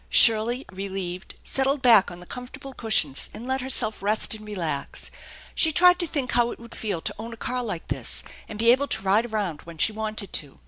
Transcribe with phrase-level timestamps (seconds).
[0.09, 5.11] Shirley, relieved, settled back on the comfortable cushions, and let herself rest and relax.
[5.53, 8.57] She tried to think how it would feel to own a car like this and
[8.57, 10.59] be able to ride around when she wanted to.